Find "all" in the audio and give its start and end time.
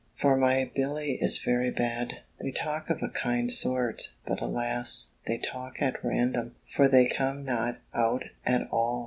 8.71-8.99